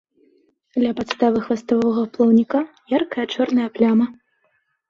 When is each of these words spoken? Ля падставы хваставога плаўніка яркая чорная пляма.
Ля 0.83 0.93
падставы 0.99 1.43
хваставога 1.47 2.01
плаўніка 2.15 2.59
яркая 3.01 3.25
чорная 3.37 3.69
пляма. 3.77 4.13